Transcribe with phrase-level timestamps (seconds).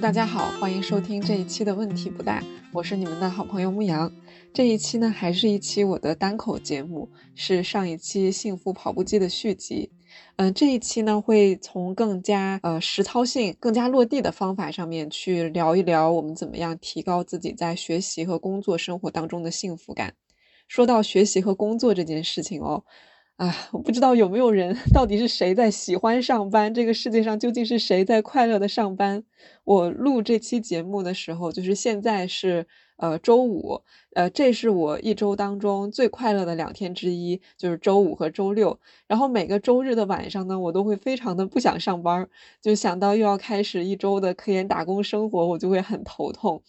[0.00, 2.40] 大家好，欢迎收听这一期的问题不大，
[2.72, 4.12] 我是你们的好朋友牧羊。
[4.54, 9.90] 这一期呢，还是一期我的单口节目，是上一期幸福跑步机的续集。
[10.36, 20.14] 嗯，这一期呢，会从更加呃实操性、更加落地的方法上面去聊一聊，我们怎么样提高自己在学习和工作生活当中的幸福感。
[20.68, 22.84] 说到学习和工作这件事情哦。
[23.38, 26.74] 啊，我不知道有没有人，到底是谁在喜欢上班？
[26.74, 29.22] 这个世界上究竟是谁在快乐的上班？
[29.62, 33.82] 我录这期节目的时候，就是现在是呃周五，
[34.14, 38.80] 呃，这是我一周当中最快乐的两天之一，就是周五和周六。
[39.06, 42.28] 然后每个周日的晚上呢，我都会非常的不想上班，
[42.60, 46.60] 就想到又要开始一周的科研打工生活，我就会很头痛。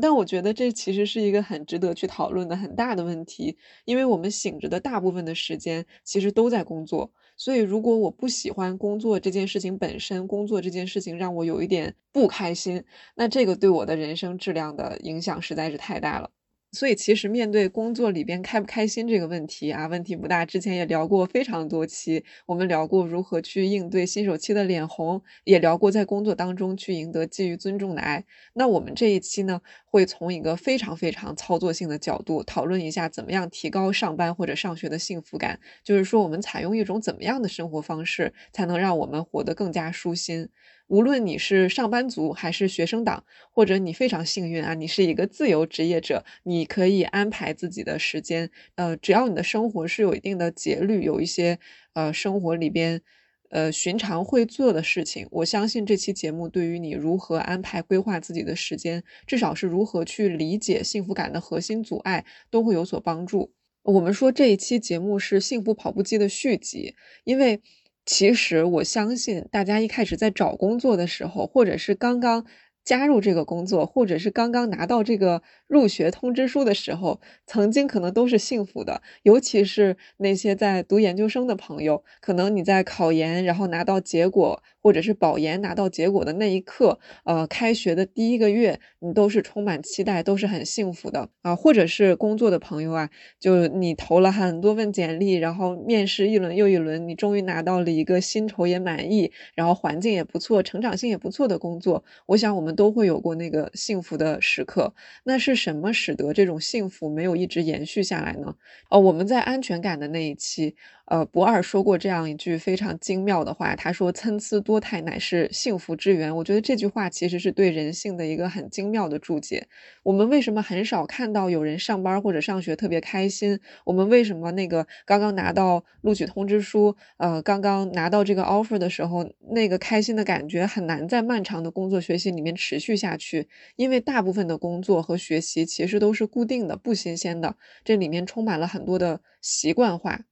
[0.00, 12.82] 但我觉得这其实是一个很值得去讨论的很大的问题，因为我们醒着的大部分的时间其实都在工作，所以如果我不喜欢工作这件事情本身，工作这件事情让我有一点不开心，
[13.14, 16.30] 那这个对我的人生质量的影响实在是太大了。
[16.74, 20.44] 所以其实面对工作里边开不开心这个问题啊，问题不大。
[20.44, 28.24] 之前也聊过非常多期，我们聊过如何去应对新手期的脸红，也聊过在工作当中去赢得基于尊重的爱。
[28.54, 35.60] 那我们这一期呢，会从一个非常非常操作性的角度讨论一下，怎么样提高上班或者上学的幸福感。
[35.84, 40.48] 就是说，我们采用一种怎么样的生活方式，才能让我们活得更加舒心。
[40.86, 48.50] 无论你是上班族还是学生党，或者你非常幸运啊，你是一个自由职业者，你可以安排自己的时间。
[48.74, 51.58] 呃，只要你的生活是有一定的节律，有一些
[51.94, 53.00] 呃生活里边
[53.48, 63.52] 呃寻常会做的事情，我相信这期节目对于你如何安排规划自己的时间，至少是如何去理解幸福感的核心阻碍，都会有所帮助。
[63.84, 67.62] 我们说这一期节目是幸福跑步机的续集，因为。
[68.06, 72.44] 其实我相信，大家一开始在找工作的时候，或者是刚刚
[72.84, 79.00] 加入这个工作，或者是刚刚拿到这个入学通知书的时候，曾经可能都是幸福的。
[79.22, 84.62] 尤其是那些在读研究生的朋友，可能你在考研，然后拿到结果。
[84.84, 91.56] 或者是保研拿到结果的那一刻，呃，开学的第一个月，你都是充满期待，都是很幸福的啊。
[91.56, 93.08] 或者是工作的朋友啊，
[93.40, 102.04] 就你投了很多份简历，然后面试一轮又一轮，你终于拿到了一个薪酬也满意，然后环境也不错，成长性也不错的工作。
[102.26, 104.92] 我想我们都会有过那个幸福的时刻。
[105.24, 108.54] 那是什么使得这种幸福没有一直延续下来呢？
[108.90, 110.76] 哦，我们在安全感的那一期。
[111.06, 119.68] 呃，博二说过这样一句非常精妙的话，他说：“参差多态乃是幸福之源。”我觉得这句话其实是对人性的一个很精妙的注解。
[120.02, 123.60] 我们为什么很少看到有人上班或者上学特别开心？
[123.84, 133.46] 我们为什么那个刚刚拿到录取通知书，呃，刚刚拿到这个 offer 的时候，那个开心的感觉很难在漫长的工作学习里面持续下去？
[133.76, 140.22] 因为大部分的工作和学习其实都是固定的、不新鲜的，这里面充满了很多的习惯化。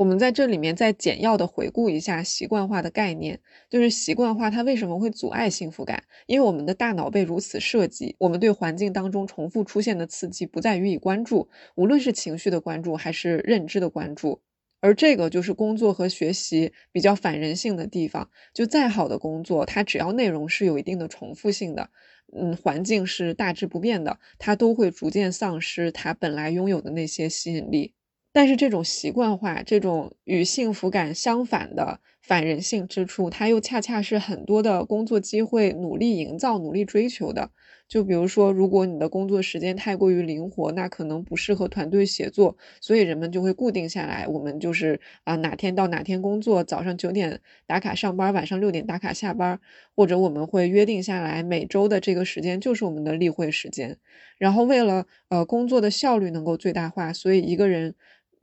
[0.00, 3.38] 我们在这里面再简要的回顾一下习惯化的概念，
[3.68, 6.02] 就是习惯化它为什么会阻碍幸福感？
[6.26, 14.40] 因为我们的大脑被如此设计，我们对环境当中重复出现的刺激不再予以关注，无论是情绪的关注还是认知的关注，
[14.80, 18.30] 而这个就是工作和学习比较反人性的地方。
[18.54, 21.90] 就再好的工作，它只要内容是有一定的重复性的，
[22.34, 27.92] 嗯，环境是大致不变的，它都会逐渐丧失它本来拥有的那些吸引力。
[28.32, 37.50] 但是这种习惯化，这种与幸福感相反的反人性之处，它又恰恰是很多的工作机会努力营造、努力追求的。
[37.88, 44.28] 就比如说，如果你的工作时间太过于灵活，那可能不适合团队协作，所以人们就会固定下来。
[44.28, 49.58] 我们就是啊，哪天到哪天工作，早上九点打卡上班，晚上六点打卡下班，
[49.96, 53.98] 或者我们会约定下来，每周的这个时间就是我们的例会时间。
[54.38, 57.96] 然后为了呃工作的效率能够最大化，所以一个人。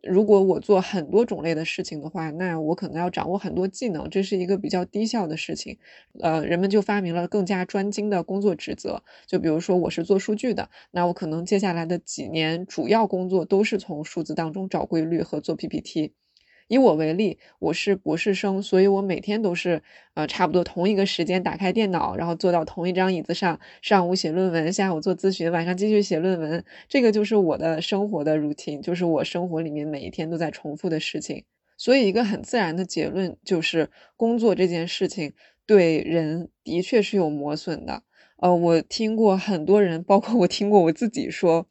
[0.10, 5.78] 如果我做很多种类的事情的话，那我可能要掌握很多技能，这是一个比较低效的事情。
[6.22, 9.04] 呃，人们就发明了更加专精的工作职责。
[9.28, 16.14] 就比如说，我是做数据的，那我可能接下来的几年主要工作都是从数字当中找规律和做 PPT。
[16.68, 19.82] 以我为例，我是博士生，所以我每天都是
[20.16, 26.64] 呃差不多同一个时间打开电脑，然后坐到同一张椅子上，上午写论文，下午做咨询，晚上继续写论文。
[26.90, 31.46] 这个就是我的生活的 routine，就是我生活里面每一天都在重复的事情。
[31.78, 35.32] 所以一个很自然的结论就是，工作这件事情
[35.66, 38.04] 对人的确是有磨损的。
[38.38, 41.68] 呃，我听过很多人，包括我听过我自己说。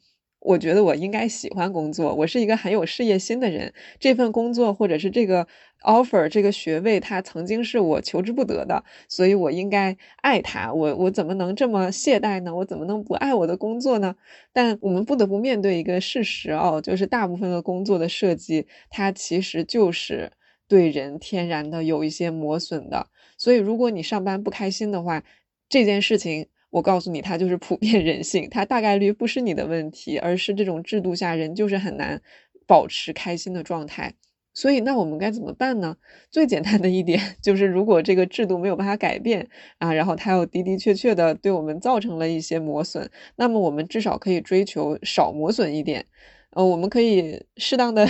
[0.47, 3.75] 我觉得我应该喜欢工作，我是一个很有事业心的人。
[3.99, 5.45] 这份工作或者是这个
[5.83, 10.73] offer 这个学位，它曾经是我求之不得的，所以我应该爱它。
[10.73, 12.55] 我我怎么能这么懈怠呢？
[12.55, 14.15] 我怎么能不爱我的工作呢？
[14.53, 20.31] 但我们不得不面对一个事实哦，就是大部分的工作的设计，它其实就是
[20.69, 23.09] 对人天然的有一些磨损的。
[23.37, 25.25] 所以如果你上班不开心的话，
[25.69, 26.47] 这件事情。
[26.71, 32.21] 我告诉你，它就是普遍人性，它大概率不是你的问题，而是这种制度下人就是很难
[32.67, 34.15] 保持开心的状态。
[34.55, 35.97] 所以，那我们该怎么办呢？
[36.31, 39.47] 最简单的一点 就是，如果这个制度没有办法改变
[39.79, 46.07] 啊，然后它又的的确确的对我们造成了一些磨损，那么我们至少可以追求少磨损一点。
[46.51, 48.07] 呃，我们可以适当的。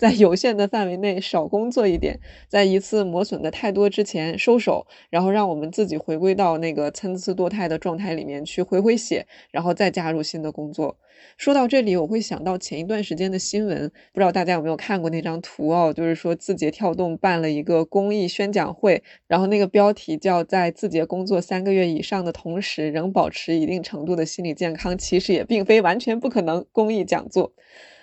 [0.00, 2.18] 在有限的范围内少工作一点，
[2.48, 10.96] 在一次磨损的太多之前收手，然后让我们自己回归到那个参差多态的状态里面去回回血，然后再加入新的工作。
[11.36, 15.92] 说到这里，我会想到前一段时间的新闻，不知道大家有没有看过那张图哦？
[15.94, 26.64] 就是说字节跳动办了一个公益宣讲会，然后那个标题叫“在字节工作三个月以上的同时，仍保持一定程度的心理健康，其实也并非完全不可能”。
[26.72, 27.52] 公益讲座。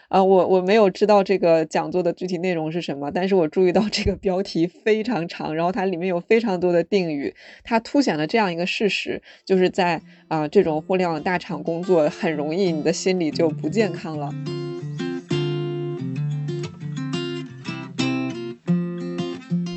[0.09, 14.33] 啊，我我没有知道这个讲座的具体内容是什么，但是我注意到这个标题非常长，然后它里面有非常多的定语，它凸显了这样一个事实，就是在啊这种互联网大厂工作很容易，你的心理就不健康了。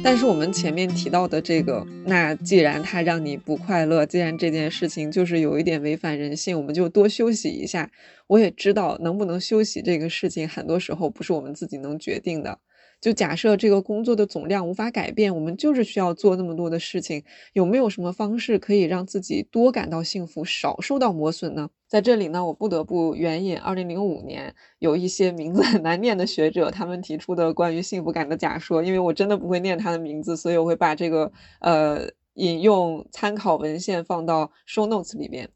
[0.03, 7.91] 但是我们前面提到的这个，那既然它让你不快乐，既然这件事情就是有一点违反人性，我们就多休息一下。
[8.27, 12.59] 我也知道，能不能休息这个事情，很多时候不是我们自己能决定的。
[13.01, 17.25] 就假设这个工作的总量无法改变，我们就是需要做那么多的事情。
[17.55, 21.71] 有没有什么方式可以让自己多感到幸福，少受到磨损呢？
[21.89, 28.83] 在这里呢，我不得不援引2005年有一些名字很难念的学者他们提出的关于幸福感的假说。
[28.83, 35.49] 因为我真的不会念他的名字，所以我会把这个呃引用参考文献放到 show notes 里边。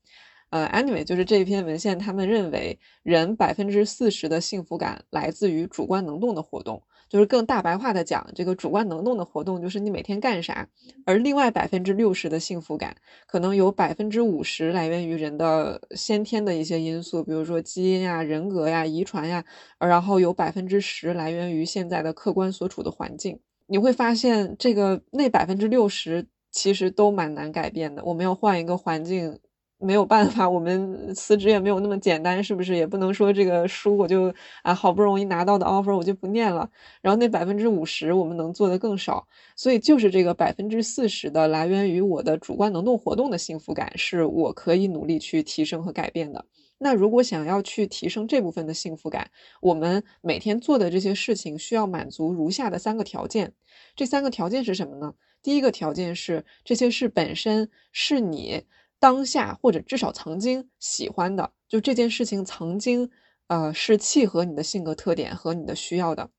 [0.51, 6.83] 呃，anyway，就是这一篇文献，他们认为人百分之四十的幸福感来自于主观能动的活动。
[7.15, 10.67] 就是更大白话的讲，这个主观能动的活动就是你每天干啥，
[11.07, 12.97] 而另外百分之六十的幸福感，
[13.29, 19.45] 可能有百分之五十来源于人的先天的一些因素，比如说基因呀、人格呀、遗传呀，
[19.79, 23.39] 然后有百分之十来源于现在的客观所处的环境。
[23.69, 28.05] 你会发现，这个那百分之六十其实都蛮难改变的。
[28.05, 29.39] 我们要换一个环境。
[29.79, 32.75] 没有办法，我们辞职也没有那么简单，是不是？
[32.75, 34.33] 也不能说这个书我就
[34.63, 36.71] 啊好不容易拿到的 offer 我就不念了。
[37.03, 39.27] 然后那百分之五十我们能做的更少，
[39.57, 46.43] 所以就是这个百分之四十的来源于我的主观能动活动的幸福感，是我可以努力去提升和改变的。
[46.79, 49.31] 那如果想要去提升这部分的幸福感，
[49.61, 53.53] 我们每天做的这些事情需要满足如下的三个条件。
[53.95, 55.13] 这三个条件是什么呢？
[55.43, 58.63] 第一个条件是这些事本身是你。
[59.05, 63.11] 当下或者至少曾经喜欢的，就这件事情曾经，
[63.49, 66.31] 呃，是契合你的性格特点和你的需要的。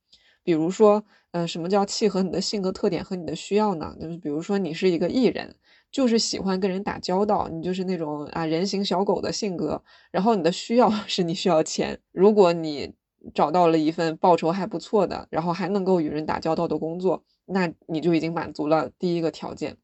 [0.44, 3.96] 比如说，呃，什么叫契合你的性格特点和你的需要呢？
[4.02, 5.56] 就是比如说，你是一个艺人，
[5.92, 9.84] 就是喜欢跟人打交道，你就是那种啊人形小狗的性格。
[10.10, 12.00] 然后你的需要 是你需要钱。
[12.12, 12.96] 如果你
[13.36, 19.78] 找到了一份报酬还不错的，然后还能够与人打交道的工作，那你就已经满足了第一个条件。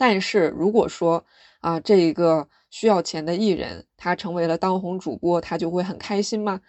[0.00, 1.22] 但是如果说，
[1.60, 6.62] 啊，这一个需要钱的艺人，他成为了当红主播，他就会很开心吗？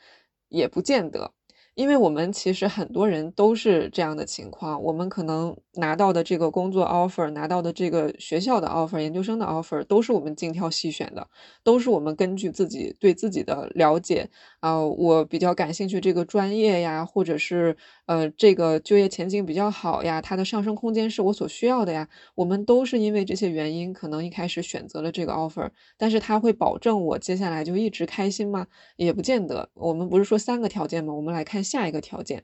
[0.49, 1.31] 也不见得。
[1.73, 11.25] 因为我们其实很多人都是这样的情况，我们可能拿到的这个工作 offer，拿到的这个学校的 offer，研究生的 offer，都是我们精挑细选的，
[11.63, 14.29] 都是我们根据自己对自己的了解
[14.61, 17.75] 啊，我比较感兴趣这个专业呀，或者是
[18.05, 28.67] 呃这个就业前景比较好呀，它的上升空间是我所需要的呀，我们都是因为这些原因，可能一开始选择了这个 offer，但是它会保证我接下来就一直开心吗？
[28.97, 29.69] 也不见得。
[29.73, 31.13] 我们不是说三个条件吗？
[31.13, 31.63] 我们来看。
[31.63, 32.43] 下一个条件，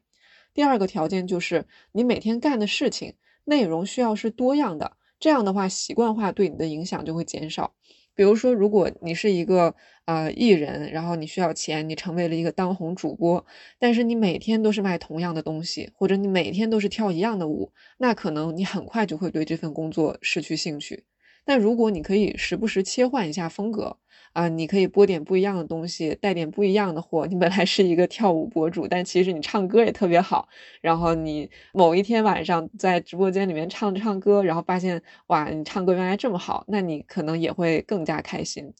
[0.53, 3.13] 第二个条件就是你每天干的事情
[3.45, 7.73] 内容需要是多样的，这样的话习惯化对你的影响就会减少。
[8.17, 13.45] 比如说，如果你是一个呃艺人，然后你需要钱，你成为了一个当红主播，
[13.77, 21.03] 但是你每天都是卖同样的东西，或者你每天都是跳一样的舞，那可能你很快就会对这份工作失去兴趣。
[21.45, 23.97] 但如果你可以时不时切换一下风格，
[24.37, 27.25] 啊，你可以播点不一样的东西，带点不一样的货。
[27.25, 30.47] 你本来是一个跳舞博主，但其实你唱歌也特别好。
[30.79, 38.71] 然后你某一天晚上在直播间里面唱唱歌，然后发现哇，你唱歌原来这么好，那你可能也会更加开心。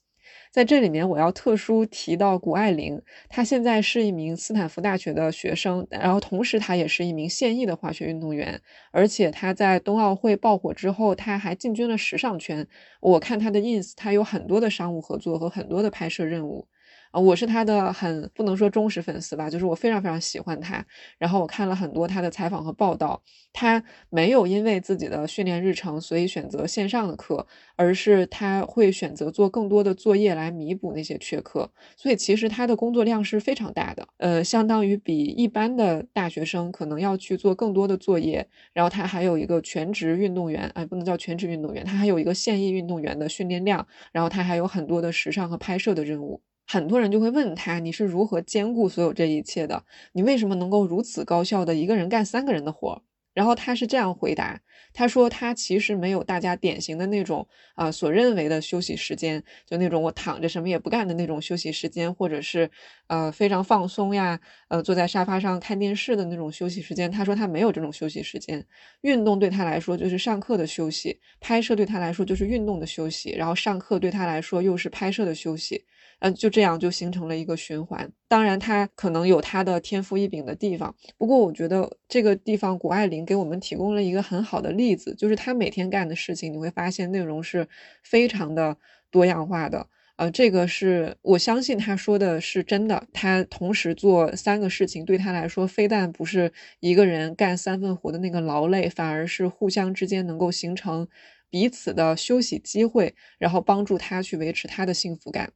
[0.51, 8.59] 在这里面，我要特殊提到谷爱凌，她现在是一名斯坦福大学的学生，然后同时她也是一名现役的滑雪运动员，
[8.91, 12.67] 而且她在冬奥会爆火之后，她还进军了时尚圈。
[13.01, 16.67] 我看她的 ins，她有很多的商务合作和很多的拍摄任务。
[17.11, 20.85] 啊，我是他的很不能说忠实粉丝吧，就是我非常非常喜欢他。
[21.17, 23.21] 然后我看了很多他的采访和报道，
[23.53, 27.45] 他没有因为自己的训练日程，所以选择线上的课，
[27.75, 31.69] 而是他会选择做更多的作业来弥补那些缺课。
[31.95, 38.47] 所以其实他的工作量是非常大的，呃，相当于比一般的大学生可能要去做更多的作业。
[38.73, 43.85] 然后他还有一个全职运动员，哎，不能叫全职运动员，他还有一个现役运动员的训练量。
[44.11, 46.41] 然后他还有很多的时尚和拍摄的任务。
[46.67, 49.85] 很多人就会问他，你是如何兼顾所有这一切的？
[50.11, 53.01] 你为什么能够如此高效的一个人干三个人的活？
[53.33, 54.59] 然后他是这样回答，
[54.91, 62.69] 他说他其实没有大家典型的那种啊所认为的休息时间，就那种我躺着什么也不干的那种休息时间，或者是
[63.05, 67.11] 呃非常放松呀，呃坐在沙发上看电视的那种休息时间。
[67.11, 68.65] 他说他没有这种休息时间，
[69.01, 75.85] 运动对他来说就是上课的休息，拍摄对他来说就是运动的休息，然后上课对他来说又是拍摄的休息。
[76.19, 78.11] 嗯，就这样就形成了一个循环。
[78.27, 87.67] 当然，他可能有他的天赋异禀的地方，不过我觉得这个地方谷爱凌给我们提供了一个很好的例子，就是他每天干的事情，你会发现内容是
[88.03, 88.77] 非常的
[89.11, 89.87] 多样化的。
[90.15, 93.05] 呃，这个是我相信他说的是真的。
[93.13, 101.07] 他同时做三个事情，对他来说，非但不是一个人干三份活的那个劳累，反而是互相之间能够形成
[101.51, 105.51] 彼此的休息机会，然后帮助他去维持他的幸福感。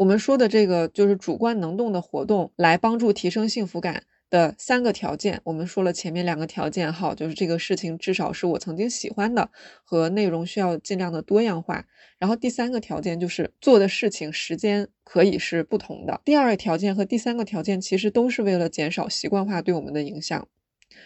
[0.00, 5.42] 我们说的这个就是主观能动的活动，来帮助提升幸福感的三个条件。
[5.44, 9.50] 我们说了前面两个条件，哈，就是这个事情至少是我曾经喜欢的，
[9.84, 11.84] 和内容需要尽量的多样化。
[12.18, 16.18] 然后第三个条件就是做的事情时间可以是不同的。
[16.24, 20.48] 第二个条件和第三个条件其实都是为了减少习惯化对我们的影响。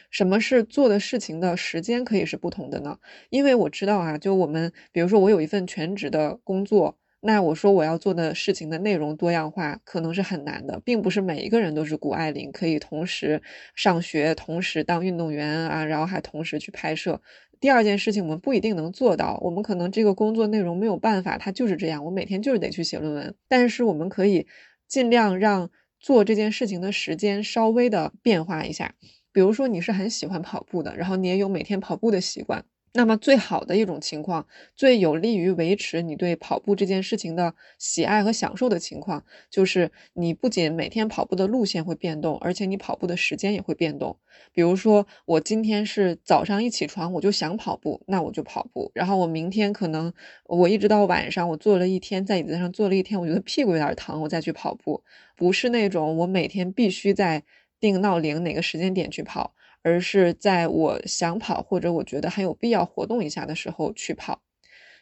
[0.09, 2.97] 什么是做的事情的时间可以是不同的呢？
[3.31, 6.97] 因为我知道啊，就我们比如说我有一份全职的工作。
[7.27, 13.41] 那我说我要做的事情的内容多样化，可能是很难的，并不是每一个人都是谷爱凌，可以同时
[13.75, 17.19] 上学，同时当运动员啊，然后还同时去拍摄。
[17.59, 23.35] 第二件事情，我们不一定能做到，我们可能这个工作内容没有办法，它就是这样，我每天就是得去写论文。
[23.49, 24.47] 但是我们可以
[24.87, 28.95] 尽量让做这件事情的时间稍微的变化一下，
[29.33, 32.67] 比如说你是很喜欢跑步的，然后你也有每天跑步的习惯。
[32.97, 34.47] 那么最好的一种情况，
[34.77, 44.17] 最有利于维持你对跑步这件事情的喜爱和享受的情况，就是你不仅每天跑步的路线会变动，而且你跑步的时间也会变动。
[44.53, 48.89] 比如说，我今天是早上一起床我就想跑步，那我就跑步。
[48.95, 50.13] 然后我明天可能
[50.47, 55.03] 我一直到晚上，我坐了一天在椅子上坐了一天，我觉得屁股有点疼，我再去跑步。
[55.35, 57.43] 不是那种我每天必须在
[57.81, 59.53] 定闹铃哪个时间点去跑。
[59.85, 64.41] 而是在我想跑或者我觉得很有必要活动一下的时候去跑。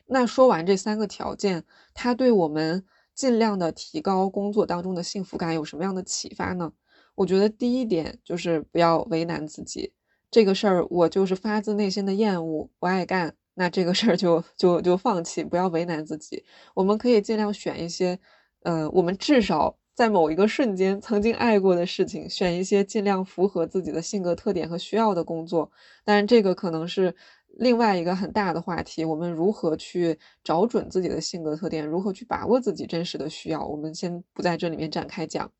[0.06, 2.84] 那说完这三个条件，它对我们
[3.14, 6.72] 尽量的提高工作当中的幸福感有什么样的启发呢？
[7.14, 9.92] 我觉得第一点就是不要为难自己。
[10.30, 16.44] 这个事儿我就是发自内心的厌恶，不爱干，那这个事儿就就就放弃，不要为难自己。
[16.74, 18.18] 我们可以尽量选一些，
[18.64, 19.78] 呃，我们至少。
[19.94, 25.70] 在某一个瞬间曾经爱过的事情，选一些尽量符合自己的性格特点和需要的工作。
[26.04, 27.14] 当然，这个可能是
[27.58, 29.04] 另外一个很大的话题。
[29.04, 35.50] 我们如何去找准自己的性格特点，如何去把握自己真实的需要，我们先不在这里面展开讲。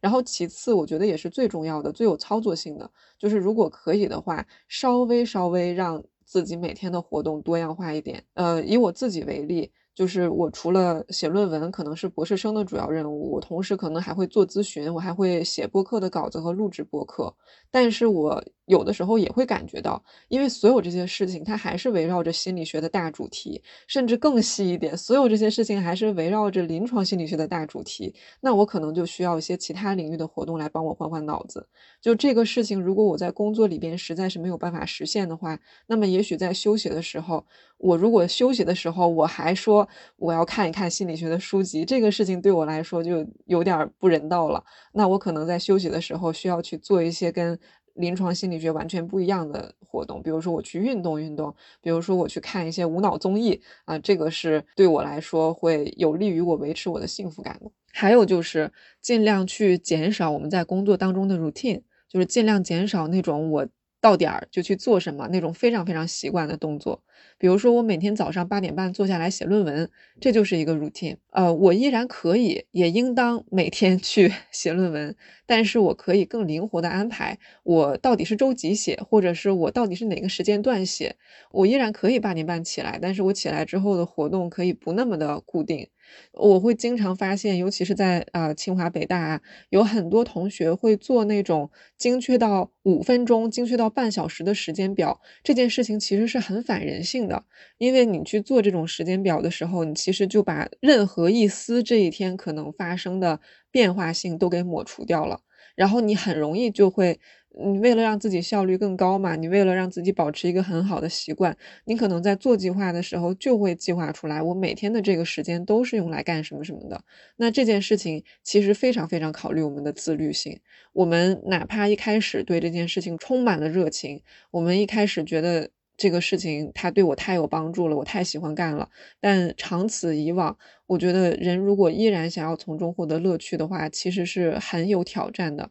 [0.00, 8.22] 然后，其次，我觉得也是最重要的、最有操作性的，就是如果可以的话，稍微稍微让自己每天的活动多样化一点。
[8.34, 9.72] 呃，以我自己为例。
[10.00, 17.30] 就是我除了写论文，可能是博士生的主要任务，我同时可能还会做咨询，我还会写播客的稿子和录制播客。
[17.70, 28.14] 但是我有的时候也会感觉到，因为所有这些事情它还是围绕着心理学的大主题，甚至更细一点，所有这些事情还是围绕着临床心理学的大主题。
[28.40, 31.68] 那我可能就需要一些其他领域的活动来帮我换换脑子。
[32.00, 37.44] 就这个事情，如果我在工作里边实在是没有办法实现的话，那么也许在休息的时候，
[37.80, 39.88] 我如果休息的时候我还说。
[40.16, 44.62] 我要看一看心理学的书籍，这个事情对我来说就有点不人道了。
[44.92, 47.58] 那我可能在休息的时候需要去做一些跟
[47.94, 57.70] 临床心理学完全不一样的活动，比如说我去运动运动，比如说我去看一些无脑综艺啊，这个是对我来说会有利于我维持我的幸福感的。
[57.92, 58.70] 还有就是
[59.00, 63.66] 尽量去减少我们在工作当中的 routine，就是尽量减少那种我
[64.00, 67.02] 到点儿就去做什么那种非常非常习惯的动作。
[67.38, 69.90] 比如说，我每天早上八点半坐下来写论文，
[70.20, 71.16] 这就是一个 routine。
[71.30, 75.14] 呃，我依然可以，也应当每天去 写论文，
[75.46, 81.16] 但是我可以更灵活的安排，我到底是周几写，或者是我到底是哪个时间段写。
[81.52, 85.88] 我依然可以八点半起来，但是我起来之后的活动可以不那么的固定。
[86.32, 89.40] 我会经常发现，尤其是在啊清华北大啊，
[89.70, 95.20] 有很多同学会做那种精确到五分钟、精确到半小时的时间表。
[95.42, 97.44] 这件事情其实是很反人性的，
[97.78, 103.40] 因为你去做这种时间表的时候，你其实就把任何一丝这一天可能发生的
[103.70, 105.40] 变化性都给抹除掉了，
[105.74, 107.18] 然后你很容易就会。
[107.62, 117.02] 你为了让自己效率更高嘛，你为了让自己保持一个很好的习惯，你可能在做计划的时候就会计划出来，我每天的这个时间都是用来干什么什么的。
[117.36, 120.58] 那这件事情其实非常非常考虑我们的自律性。
[120.92, 128.88] 我们哪怕一开始对这件事情充满了热情，我们一开始觉得这个事情它对我太有帮助了，我太喜欢干了。
[129.20, 135.70] 但长此以往，我觉得人如果依然想要从中获得乐趣的话，其实是很有挑战的。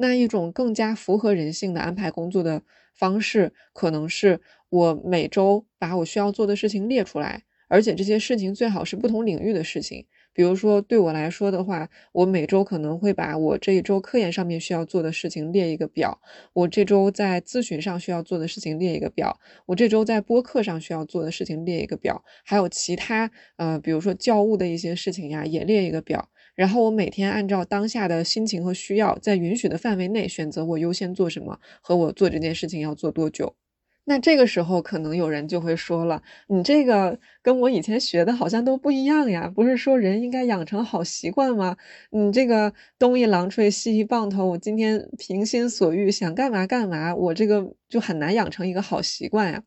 [0.00, 2.62] 那一种更加符合人性的安排工作的
[2.94, 4.40] 方式，可能是
[4.70, 10.06] 我每周把我需要做的事情列出来，而且这些事情最好是不同领域的事情。
[10.32, 16.18] 比如说，对我来说的话，我每周可能会把我这一周科研上面需要做的事情列一个表，
[16.52, 26.30] 我这周在咨询上需要做的事情列一个表，我这周在播客上需要做的事情列一个表，还有其他呃，比如说教务的一些事情呀，也列一个表。
[26.54, 33.54] 然后我每天按照当下的心情和需要，在允许的范围内选择我优先做什么和我做这件事情要做多久。
[34.04, 41.76] 那这个时候可能有人就会说了：“你这个跟我以前学的好像都不一样呀，不是说人应该养成好习惯吗？
[42.10, 49.62] 你这个东一榔锤西一棒头，我今天平心所欲想干嘛干嘛，我这个就很难养成一个好习惯呀。”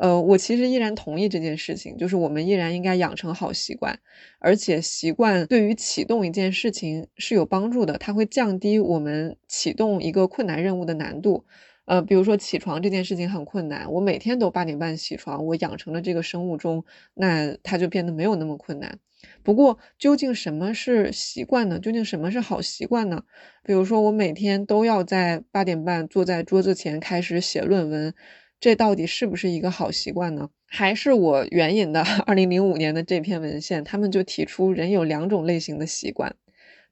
[0.00, 3.98] 呃，我其实依然同意这件事情，就是我们依然应该养成好习惯，
[4.38, 11.44] 而且习惯对于启动一件事情是有帮助的，它会降低我们启动一个困难任务的难度。
[11.86, 16.84] 呃，比如说起床这件事情很困难，我每天都八点半起床，我养成了这个生物钟，
[17.14, 19.00] 那它就变得没有那么困难。
[19.42, 21.80] 不过，究竟什么是习惯呢？
[21.80, 23.24] 究竟什么是好习惯呢？
[23.64, 28.14] 比如说，我每天都要在八点半坐在桌子前开始写论文。
[28.60, 30.50] 这到底是不是一个好习惯呢？
[30.66, 36.34] 还是我援引的二零零五年的这篇文献，他们就提出人有两种类型的习惯。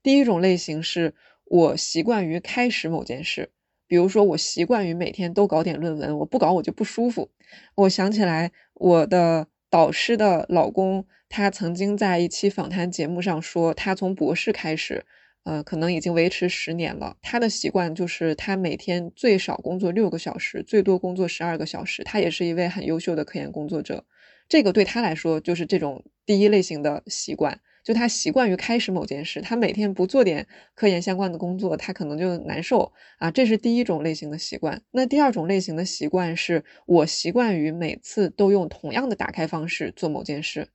[0.02, 3.50] 第一种类型是我习惯于开始某件事，
[3.86, 7.30] 比如说我习惯于每天都搞点论文，我不搞我就不舒服。
[7.74, 15.04] 我想起来我的导师的老公，他曾经在一期访谈节目上说，他从博士开始。
[15.46, 17.16] 呃，可能已经维持十年了。
[17.22, 22.02] 他的习惯就是他每天最少工作六个小时，最多工作十二个小时。
[22.02, 24.04] 他也是一位很优秀的科研工作者。
[24.48, 29.40] 这个对他来说就是这种第一类型的习惯，就他习惯于开始某件事。
[29.40, 33.30] 他每天不做点科研相关的工作，他可能就难受啊。
[33.30, 34.82] 这是第一种类型的习惯。
[34.90, 40.66] 那第二种类型的习惯是我习惯于每次都用同样的打开方式做某件事。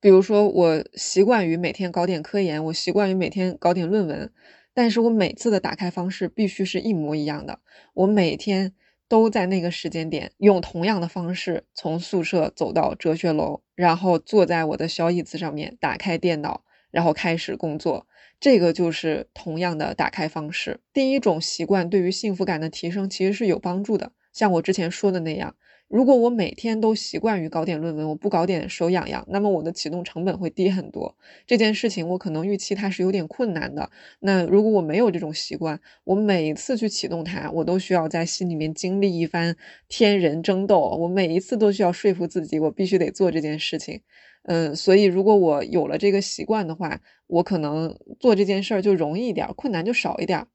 [0.00, 4.32] 比如说，我习惯于每天搞点科研，我习惯于每天搞点论文，
[4.72, 7.60] 但是我每次的打开方式必须是一模一样的。
[7.92, 8.72] 我每天
[9.08, 18.06] 都在那个时间点用同样的方式从宿舍走到哲学楼，然后坐在我的小椅子上面，打开电脑，然后开始工作。
[18.40, 20.80] 这个就是同样的打开方式。
[20.94, 25.54] 第一种习惯对于幸福感的提升其实是有帮助的，像我之前说的那样。
[25.90, 31.16] 如果我每天都习惯于搞点论文，我不搞点手痒痒，那么我的启动成本会低很多。
[31.48, 33.90] 这件事情我可能预期它是有点困难的。
[34.20, 39.56] 那如果我没有这种习惯，我每一次去启动它，我都需要在心里面经历一番
[39.88, 40.78] 天人争斗。
[40.78, 44.00] 我每一次都需要说服自己，我必须得做这件事情。
[44.44, 50.46] 嗯，所以如果我有了这个习惯的话，我可能做这件事儿就容易一点，困难就少一点。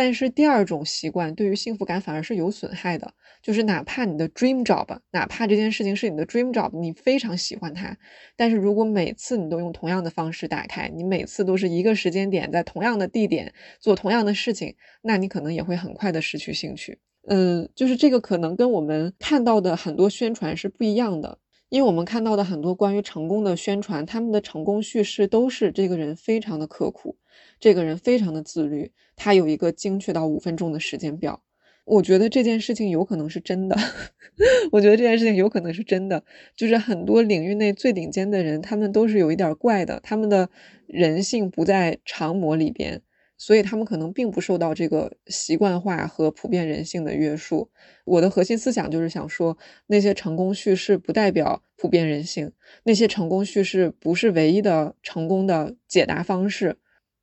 [0.00, 7.94] 但是第二种习惯对于幸福感反而是有损害的，就是哪怕你的 dream job，哪怕这件事情是你的 dream job，你非常喜欢它，
[8.34, 16.98] 但是如果每次你都用同样的方式打开，你每次都是一个时间点在同样的地点做同样的事情，那你可能也会很快的失去兴趣。
[17.28, 21.36] 嗯，就是这个可能跟我们看到的很多宣传是不一样的。
[21.68, 27.18] 因为我们看到的很多关于成功的宣传，他们的成功叙事都是这个人非常的刻苦，
[27.58, 31.42] 这个人非常的自律，他有一个精确到五分钟的时间表。
[31.84, 33.76] 我觉得这件事情有可能是真的，
[34.70, 36.22] 我觉得这件事情有可能是真的，
[36.54, 40.48] 就是很多领域内最顶尖的人，他们都是有一点怪的，他们的
[40.86, 43.02] 人性不在常模里边。
[43.42, 47.70] 所以他们可能并不受到这个习惯化和普遍人性的约束。
[48.04, 52.52] 我的核心思想就是想说，那些成功叙事不代表普遍人性，
[52.84, 56.76] 那些成功叙事不是唯一的成功的解答方式。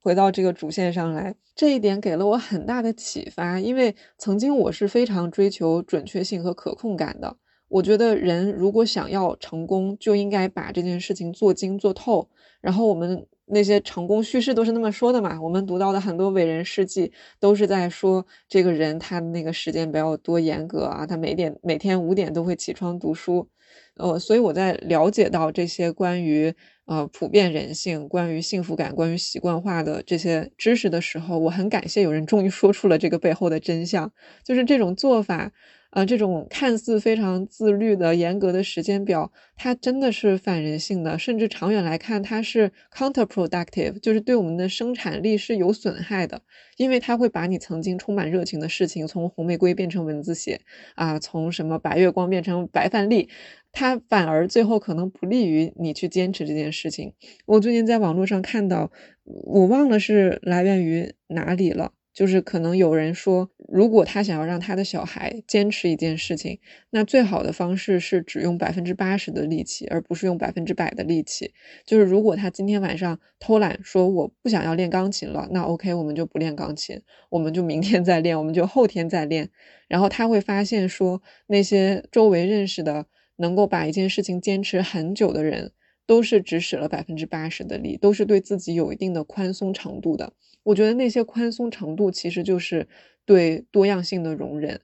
[0.07, 7.35] 回到这个主线上来，这一点给了我很大的启发，因为曾经我是非常追求准确性和可控感的。
[7.67, 12.29] 我觉得人如果想要成功，就应该把这件事情做精做透。
[12.61, 15.41] 然后我们那些成功叙事都是那么说的嘛。
[15.41, 23.49] 我们读到的很多伟人事迹都是在说这个人他的那个时间表有多严格啊，他每点每天五点都会起床读书。
[23.97, 26.53] 呃，所以我在了解到这些关于
[26.85, 34.11] 呃普遍人性、关于幸福感、关于习惯化的这些知识的时候，我很感谢有人终于说出了这个背后的真相，
[34.43, 35.51] 就是这种做法。
[35.91, 46.41] 呃，这种看似非常自律的、严格的时间表，它真的是反人性的，甚至长远来看，它是 counterproductive，就是对我们的生产力是有损害的，
[46.75, 50.59] 因为它会把你曾经充满热情的事情，从红玫瑰变成蚊子血
[50.95, 53.29] 啊，从什么白月光变成白饭粒，
[53.71, 57.13] 它反而最后可能不利于你去坚持这件事情。
[57.45, 58.91] 我最近在网络上看到，
[59.23, 61.93] 我忘了是来源于哪里了。
[62.17, 66.57] 就是可能有人说，如果他想要让他的小孩坚持一件事情，
[66.89, 71.53] 那最好的方式是只用百分之八十的力气，而不是用百分之百的力气。
[71.85, 76.99] 就是如果他今天晚上偷懒说我不想要练钢琴了，那 OK，我们就不练钢琴，
[77.29, 79.51] 我们就明天再练，我们就后天再练。
[79.87, 85.71] 然后他会发现说，那些周围认识的能够把一件事情坚持很久的人，
[86.07, 90.33] 都是只使了百分之八十的力，都是对自己有一定的宽松程度的。
[90.63, 92.87] 我觉得那些宽松程度其实就是
[93.25, 94.81] 对多样性的容忍，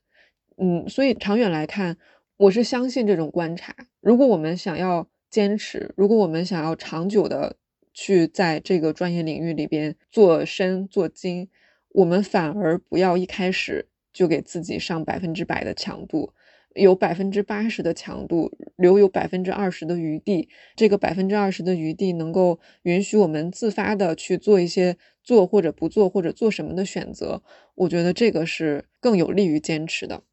[0.58, 1.98] 嗯，所以长远来看，
[2.38, 3.76] 我是相信这种观察。
[4.02, 7.56] 如果我们想要坚持，如果我们想要长久的
[7.94, 11.50] 去在这个专业领域里边做深做精，
[11.90, 16.34] 我们反而不要一开始就给自己上百分之百的强度。
[16.76, 20.50] 有百分之八十的强度，留有百分之二十的余地。
[20.76, 27.44] 这个百分之二十的余地能够允许我们自发的去做一些做或者不做或者做什么的选择。
[27.76, 30.24] 我觉得这个是更有利于坚持的。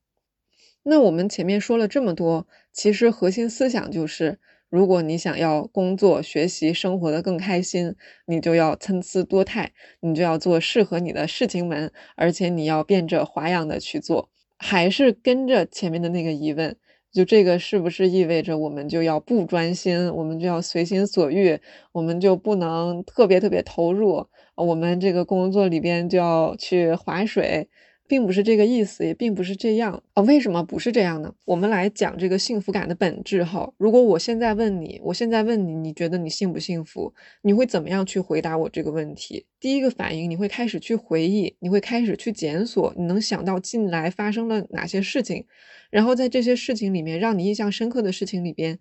[0.83, 4.39] 那我们前面说了这么多，其实核心思想就是：
[4.71, 14.31] 如果你想要工作、学习、生活的更开心，你就要参差多态，你就要做适合你的事情们，而且你要变着花样的去做。
[14.63, 16.77] 还是跟着前面的那个疑问，
[17.11, 21.59] 就这个是不是意味着我们就要不专心，我们就要随心所欲，
[21.93, 27.69] 我们就不能特别特别投入，我们这个工作里边就要去划水？
[28.11, 30.23] 并不是这个意思，也并不是这样啊。
[30.25, 31.33] 为什么不是这样呢？
[31.45, 33.73] 我们来讲这个幸福感的本质哈。
[33.79, 37.15] 如果我现在问你，我现在问你，你觉得你幸不幸福？
[37.43, 39.47] 你会怎么样去回答我这个问题？
[39.61, 45.45] 第一个反应，你会开始去回忆，你会开始去检索，你能想到近来发生了哪些事情，
[45.89, 48.77] 然后在这些事情里面，让你印象深刻的事情里边，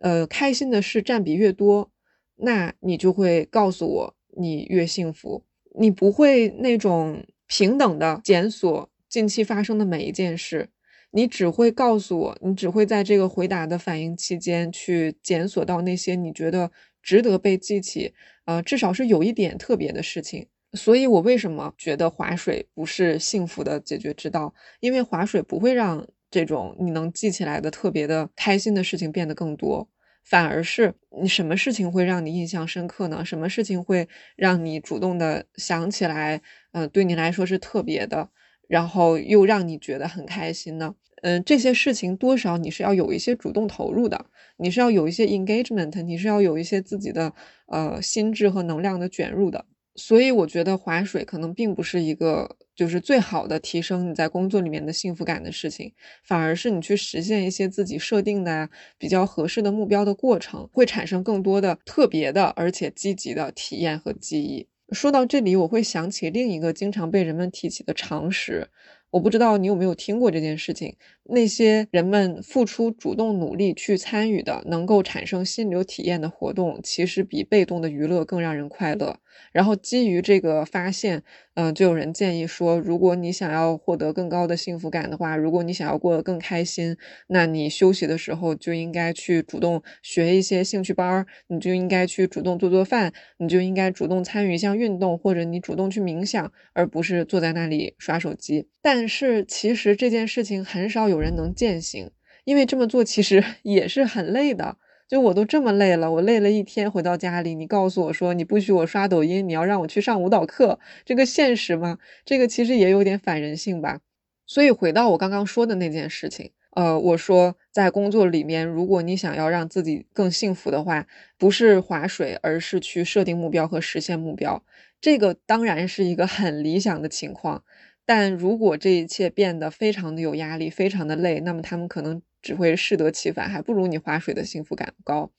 [0.00, 1.90] 呃，开心的事占比越多，
[2.36, 5.42] 那你就会告诉我你越幸福。
[5.80, 7.24] 你不会那种。
[7.56, 10.70] 平等的检索近期发生的每一件事，
[11.12, 18.12] 你只会告诉我，你只会在这个回答的反应期间去检索到那些你觉得值得被记起，
[18.46, 20.48] 呃，至少是有一点特别的事情。
[20.72, 24.52] 所以我为什么觉得划水不是幸福的解决之道？
[24.80, 29.88] 因为划水不会让这种你能记起来的特别的开心的事情变得更多。
[30.24, 33.24] 反而是你什么事情会让你印象深刻呢？
[33.24, 36.40] 什么事情会让你主动的想起来？
[36.72, 38.28] 嗯，对你来说是特别的，
[38.66, 40.94] 然后又让你觉得很开心呢？
[41.22, 47.32] 嗯，这些事情多少你是要有一些主动投入的，你是要有一些 engagement，你是要有一些自己的
[47.66, 49.64] 呃心智和能量的卷入的。
[49.96, 52.56] 所以我觉得划水可能并不是一个。
[52.76, 55.92] 就是最好的提升你在工作里面的幸福感的事情，
[56.24, 64.66] 反而是你去实现一些自己设定的比较合适的目标的过程，会产生更多的特别的而且积极的体验和记忆。
[64.90, 68.66] 说到这里，我会想起另一个经常被人们提起的常识。
[69.10, 70.96] 我不知道你有没有听过这件事情。
[71.22, 79.20] 那些人们付出主动努力去参与的，能够产生心流体验的活动，其实比被动的娱乐更让人快乐。
[79.52, 81.22] 然后基于这个发现，
[81.54, 86.96] 嗯，就有人建议说，如果你想要获得更高的幸福感的话，如果你想要过得更开心，
[87.28, 98.68] 那你休息的时候就应该去主动学一些兴趣班儿，你就应该去主动做做饭，你就应该主动参与一项运动，或者你主动去冥想，而不是坐在那里刷手机。
[98.82, 102.10] 但是其实这件事情很少有人能践行，
[102.44, 104.76] 因为这么做其实 也是很累的。
[105.14, 111.98] 就我都这么累了，我累了一天回到家里，你告诉我说你不许我刷抖音，你要让我去上舞蹈课，这个现实吗？
[112.24, 114.00] 这个其实也有点反人性吧。
[114.44, 116.50] 所以回到我刚刚说的那件事情。
[116.72, 121.06] 呃，我说在工作里面，如果你想要让自己更幸福的话，
[121.38, 124.64] 不是划水，而是去设定目标和实现目标。
[125.00, 127.62] 这个当然是一个很理想的情况，
[128.04, 135.30] 但如果这一切变得非常的有压力，非常的累，那么他们可能只会适得其反，还不如你划水的幸福感高。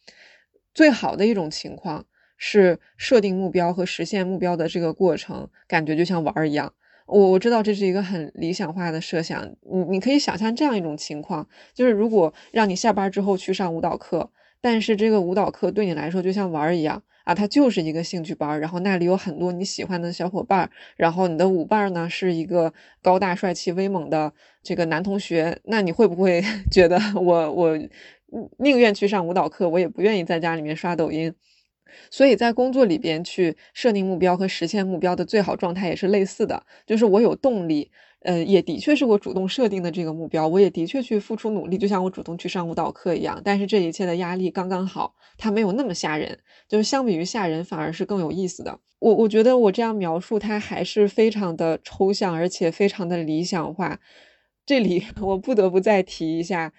[0.73, 6.73] 最好的一种情况是设定目标和实现目标的这个过程，感觉就像玩儿一样。
[7.05, 24.31] 我我知道这是一个很理想化的设想，你你可以想象这样一种情况，就是如果让你下班之后去上舞蹈课，但是这个舞蹈课对你来说就像玩儿一样啊，它就是一个兴趣班，然后那里有很多你喜欢的小伙伴，然后你的舞伴呢是一个高大帅气威猛的
[24.63, 27.77] 这个男同学，那你会不会 觉得我我
[28.59, 31.33] 宁愿去上舞蹈课，我也不愿意在家里面刷抖音？
[32.11, 37.89] 所以在工作里边去设定目标和实现目标的最好状态也是类似的，就是我有动力，
[38.25, 43.41] 呃，也的确是我主动设定的这个目标，我也的确去付出努力，就像我主动去上舞蹈课一样。
[43.43, 48.79] 但是这一切的压力刚刚好，它没有那么吓人，就是相比于吓人，反而是更有意思的。
[48.99, 53.99] 我我觉得我这样描述它还是非常的抽象，而且非常的理想化。
[54.65, 56.73] 这里 我不得不再提一下。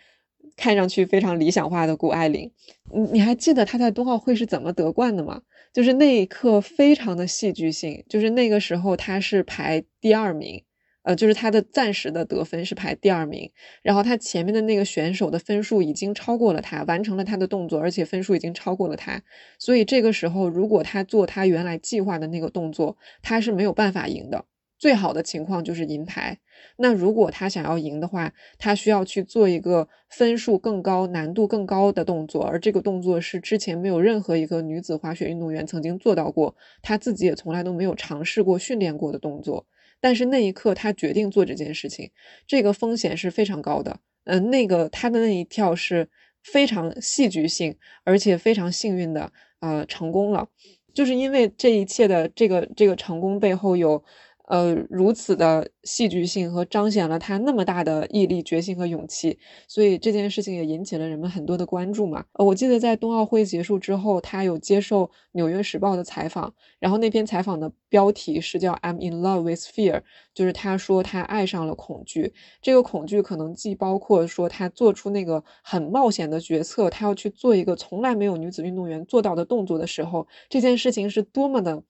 [0.56, 2.50] 看上去非常理想化的谷爱凌，
[2.90, 5.42] 你你还记得她在冬奥会是怎么得冠的吗？
[5.74, 10.62] 就是那一刻非常的戏剧性，就是那个时候她是排第二名，
[11.06, 13.48] 呃，就是他的暂时的得分是排第二名，
[13.80, 19.22] 然后他前面的那个选手的分数已经超过了他，完成了他的动作，而且分数已经超过了他，
[19.56, 24.46] 所以这个时候如果他做他原来计划的那个动作，他是没有办法赢的。
[24.78, 26.38] 最好的情况就是银牌。
[26.76, 39.66] 那如果他想要赢的话，他需要去做一个分数更高、难度更高的动作，而这个动作是之前没有任何一个女子滑雪运动员曾经做到过，他自己也从来都没有尝试过、训练过的动作。
[40.00, 42.10] 但是那一刻，他决定做这件事情，
[42.46, 43.98] 这个风险是非常高的。
[44.24, 46.08] 嗯，那个他的那一跳是
[46.42, 50.48] 非常戏剧性，而且非常幸运的，呃，成功了。
[50.94, 54.04] 就是因为这一切的这个这个成功背后有。
[54.46, 62.24] 呃，如此的戏剧性和彰显了他那么大的毅力、决心和勇气，所以这件事情也引起了人们很多的关注嘛。
[62.34, 72.32] 呃，我记得在冬奥会结束之后，他有接受《纽约时报》的采访，然后那篇采访的标题是叫 "I'm in love with fear"，就是他说他爱上了恐惧。
[72.62, 81.82] 这个恐惧可能既包括说他做出那个很冒险的决策，他要去做一个从来没有女子运动员做到的动作的时候，这件事情是多么的。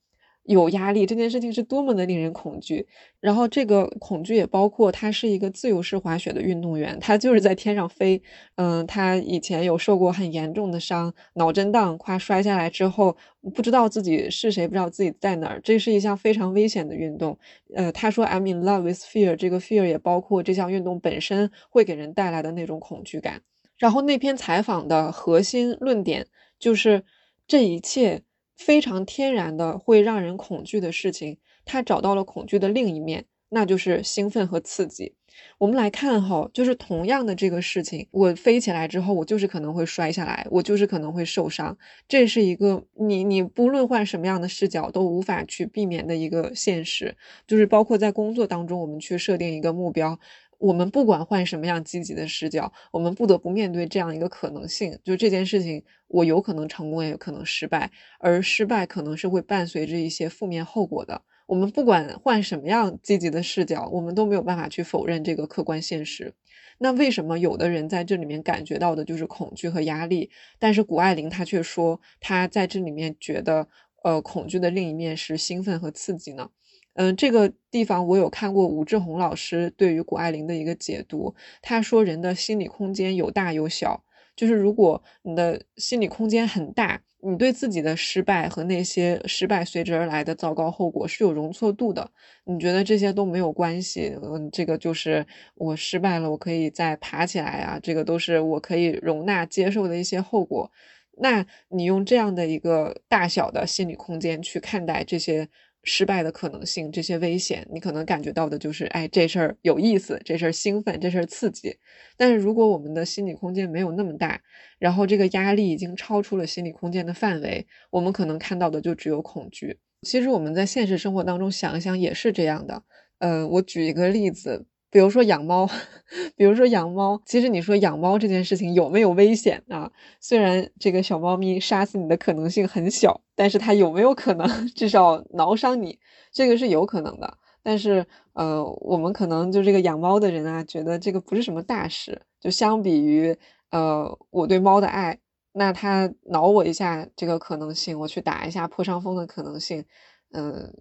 [0.47, 2.87] 有压力这件事情是多么的令人恐惧，
[3.19, 8.21] 然后这个恐惧也包括他是一个自由式滑雪的运动员，他就是在天上飞，
[8.55, 13.15] 嗯，他以前有受过很严重的伤，脑震荡，夸摔下来之后
[13.53, 17.37] 不知道自己是谁，不知道自己在哪儿，这是一项非常危险的运动。
[17.75, 23.41] 呃，他说 I'm in love with fear，这个 fear 也包括这项运动本身会给人带来的那种恐惧感。
[23.77, 26.25] 然后那篇采访的核心论点
[26.57, 27.03] 就是
[27.45, 28.23] 这一切。
[28.57, 35.13] 非常天然的会让人恐惧的事情，他找到了恐惧的另一面，那就是兴奋和刺激。
[35.59, 47.15] 我们来看哈，就是同样的这个事情，我飞起来之后，我就是可能会摔下来，我就是可能会受伤，这是一个你你不论换什么样的视角都无法去避免的一个现实。
[47.45, 50.19] 就是包括在工作当中，我们去设定一个目标。
[50.59, 61.21] 我们不管换什么样积极的视角，我们不得不面对这样一个可能性，就这件事情，我有可能成功，也有可能失败，而失败可能是会伴随着一些负面后果的。
[61.45, 66.33] 我们不管换什么样积极的视角，我们都没有办法去否认这个客观现实。
[66.79, 73.67] 那为什么有的人在这里面感觉到的就是恐惧和压力，但是谷爱凌她却说她在这里面觉得，
[74.03, 76.49] 呃，恐惧的另一面是兴奋和刺激呢？
[76.97, 81.35] 嗯，这个地方我有看过武志红老师对于谷爱凌的一个解读。
[81.61, 84.03] 他说，人的心理空间有大有小，
[84.35, 92.09] 就是如果你的心理空间很大，你对自己的失败和那些失败随之而来的糟糕后果是有容错度的。
[92.45, 100.71] 你觉得这些都没有关系，嗯，这个就是我失败了，我可以再爬起来啊，这个都是我可以容纳接受的一些后果。
[101.19, 105.47] 那你用这样的一个大小的心理空间去看待这些。
[105.87, 111.77] 失败的可能性，这些危险，你可能感觉到的就是，哎，这事儿有意思，这事儿兴奋，这事儿刺激。
[112.17, 114.41] 但是如果我们的心理空间没有那么大，
[114.79, 119.79] 然后这个压力已经超出了心理空间的范围，我们可能看到的就只有恐惧。
[120.01, 122.83] 其实我们在现实生活当中想一想也是这样的。
[123.19, 125.67] 呃，我举一个例子，比如说养猫，
[126.35, 129.91] 比如说养猫，其实你说养猫这件事情有没有危险啊？
[130.21, 135.99] 虽然这个小猫咪杀死你的可能性很小，但是它有没有可能 至少挠伤你？
[136.31, 137.37] 这个是有可能的。
[137.63, 142.21] 但是呃，我们可能就这个养猫的人啊，觉得这个不是什么大事。
[142.39, 143.35] 就相比于
[143.71, 145.19] 呃我对猫的爱，
[145.51, 149.83] 那它挠我一下这个可能性，我去打一下破伤风的可能性，
[150.31, 150.73] 嗯。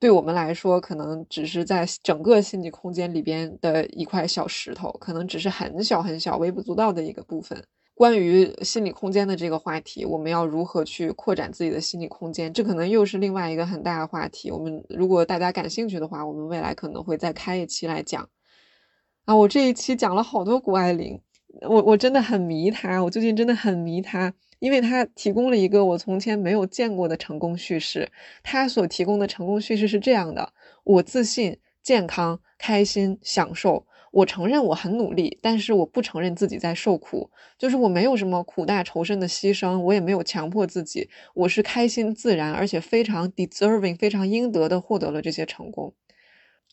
[0.00, 7.62] 对我们来说，可能只是在整个心理空间里边的一块小石头，可能只是很小很小、微不足道的一个部分。
[7.94, 12.50] 关于心理空间的这个话题，我们要如何去扩展自己的心理空间？
[12.50, 14.50] 这可能又是另外一个很大的话题。
[14.50, 18.26] 我们如果大家感兴趣的话，我们未来可能会再开一期来讲。
[19.26, 21.20] 啊，我这一期讲了好多谷爱凌，
[21.68, 24.32] 我我真的很迷她，我最近真的很迷她。
[24.60, 28.08] 因为他提供了一个我从前没有见过的成功叙事。
[28.44, 30.52] 他所提供的成功叙事是这样的：
[30.84, 33.86] 我自信、健康、开心、享受。
[34.12, 37.30] 我承认我很努力，但是我不承认自己在受苦。
[37.56, 41.08] 就是我没有什么苦大仇深的牺牲，我也没有强迫自己。
[41.32, 45.94] 我是开心、自然，而且非常 deserving、非常应得的获得了这些成功。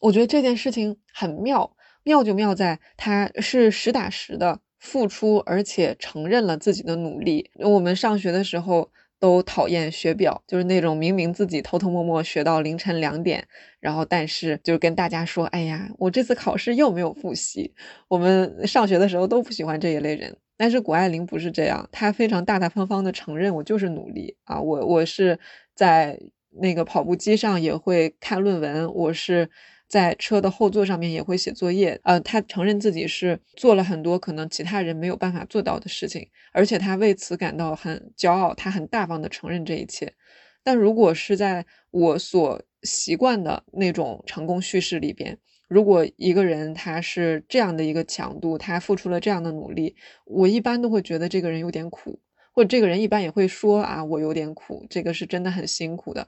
[0.02, 4.60] 我觉得这件事情很妙，妙就妙在它是实打实的。
[4.80, 7.50] 付出，而且承认了自己的努力。
[7.56, 13.48] 我们上学的时候都讨厌学表，就是那种明明自己偷偷摸摸学到凌晨两点，
[13.80, 17.74] 然后但是就跟大家说：“哎呀，我这次考试又没有复习。”
[18.08, 20.38] 我们上学的时候都不喜欢这一类人。
[20.56, 25.40] 但是谷爱凌不是这样，她非常大大方方的承认：“我就是努力啊，我我是
[25.76, 26.20] 在
[26.62, 29.50] 那个跑步机上也会看论文，我是。”
[29.88, 40.14] 在车的后座上面也会写作业，呃，他承认自己是做了很多可能其他人没有办法做到的事情，而且他为此感到很骄傲，他很大方的承认这一切。
[40.62, 45.38] 但如果是在我所习惯的那种成功叙事里边，
[45.70, 49.96] 如果一个人他是这样的一个强度，他付出了这样的努力，
[50.26, 52.20] 我一般都会觉得这个人有点苦，
[52.54, 56.28] 或者这个人一般也会说啊，我有点苦，这个是真的很辛苦的。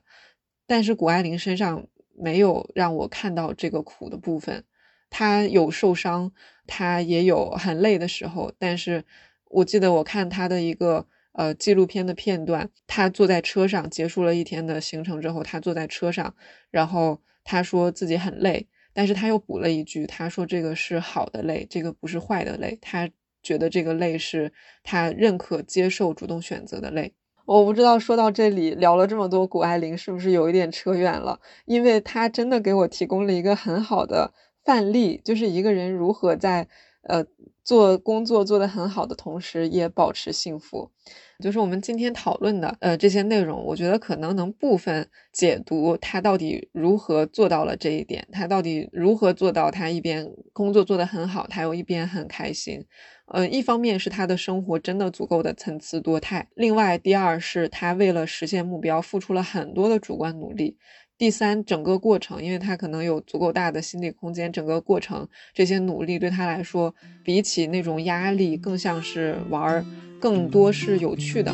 [0.65, 1.85] 但是谷爱凌身上。
[2.19, 4.63] 没有让我看到这个苦的部分，
[5.09, 6.31] 他有受伤，
[6.67, 8.51] 他也有很累的时候。
[8.59, 9.03] 但是
[9.45, 16.35] 我记得我看他的一个呃纪录片的片段，他坐在车上结束了一天的行程之后，他坐在车上，
[16.69, 23.09] 然后他说自己很累，但是他又补了一句，他说这个是好的累，这个不是坏的累，他
[23.41, 24.51] 觉得这个累是
[24.83, 27.13] 他认可、接受、主动选择的累。
[27.49, 31.39] 我不知道说到这里聊了这么多谷爱凌是不是有一点扯远了？
[31.65, 34.31] 因为她真的给我提供了一个很好的
[34.63, 36.67] 范例，就是一个人如何在
[37.01, 37.25] 呃
[37.63, 40.91] 做工作做得很好的同时也保持幸福。
[41.39, 52.85] 就是我们今天讨论的呃这些内容，我觉得可能能部分解读他到底如何做到了这一点，他到底如何做到他一边工作做得很好，他又一边很开心。
[53.31, 60.75] 呃，一方面是他的生活真的足够的参差多态，另外，第二是他为了实现目标付出了很多的主观努力，
[61.15, 69.85] 第三，整个过程，因为他可能有足够大的心理空间，整个过程这些努力对他来说，比起那种压力，更像是玩儿，
[70.19, 71.53] 更多是有趣的。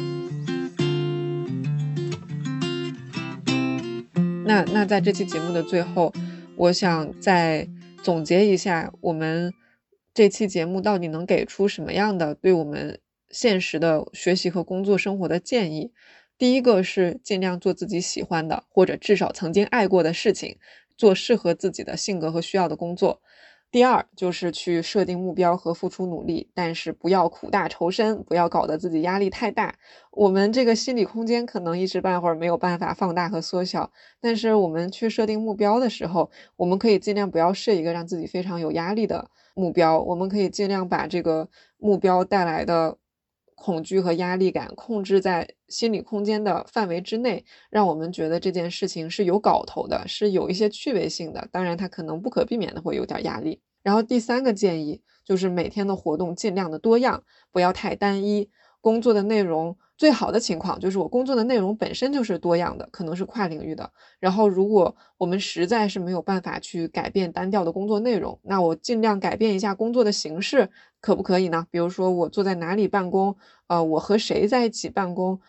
[4.46, 6.14] 那那在这期节目的最后，
[6.56, 7.68] 我想再
[8.02, 9.54] 总结一下我们。
[10.15, 13.01] 这期节目到底能给出什么样的对我们
[13.32, 15.91] 现实的学习和工作生活的建议？
[16.38, 20.58] 第一个是尽量做自己喜欢的，或者至少曾经爱过的事情，
[20.97, 23.21] 做适合自己的性格和需要的工作。
[23.71, 29.75] 第二就是去设定目标和付出努力，但是不要苦大仇深，不要搞得自己压力太大。
[30.12, 39.30] 我们这个心理空间可能一时半会儿没有办法放大和缩小，但是我们去设定目标的时候，我们可以尽量不要设一个让自己非常有压力的。
[39.54, 41.47] 目标，我们可以尽量把这个
[41.78, 42.97] 目标带来的
[43.56, 51.48] 恐惧和压力感控制在心理空间的范围之内，让我们觉得这件事情是有搞头的，是有一些趣味性的。
[51.52, 53.62] 当然，它可能不可避免的会有点压力。
[53.82, 58.50] 然后第三个建议就是每天的活动尽量的多样，不要太单一。
[58.82, 63.89] 工作的内容最好的情况就是我工作的内容本身就是多样的，可能是跨领域的。
[64.19, 71.65] 然后，如果我们实在是没有办法去改变单调的工作内容，那我尽量改变一下工作的形式，可不可以呢？
[71.71, 75.39] 比如说我坐在哪里办公，呃，我和谁在一起办公。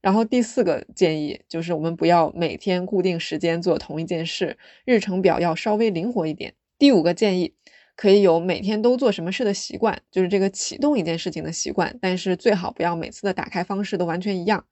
[0.00, 6.54] 然后第四个建议就是我们不要每天固定时间做同一件事，日程表要稍微灵活一点。
[6.78, 7.54] 第五个建议。
[8.00, 14.64] 可以有每天都做什么事的习惯，就是这个启动一件事情的习惯，但是最好不要每次的打开方式都完全一样。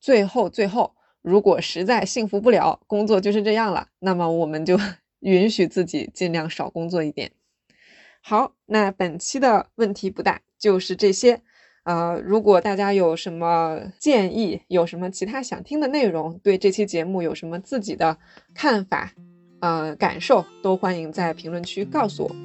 [0.00, 4.76] 最后，最后，如果实在幸福不了，工作就是这样了，那么我们就
[5.20, 7.30] 允许自己尽量少工作一点。
[8.20, 11.40] 好，那本期的问题不大，就是这些。
[11.84, 18.18] 呃，如果大家有什么建议，有什么其他想听的内容，对这期节目有什么自己的
[18.52, 19.12] 看法，
[19.60, 22.36] 呃，感受，都欢迎在评论区告诉我。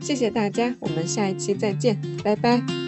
[0.00, 2.83] 谢谢大家，我们下一期再见，拜拜。